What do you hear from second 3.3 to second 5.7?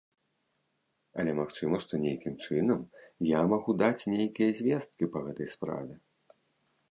я магу даць нейкія звесткі па гэтай